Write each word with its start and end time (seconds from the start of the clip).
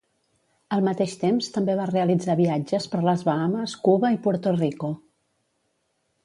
Al 0.77 0.79
mateix 0.85 1.11
temps 1.23 1.49
també 1.57 1.75
va 1.79 1.85
realitzar 1.91 2.37
viatges 2.39 2.87
per 2.95 3.03
les 3.09 3.27
Bahames, 3.29 3.77
Cuba 3.89 4.13
i 4.17 4.19
Puerto 4.25 4.55
Rico. 4.57 4.91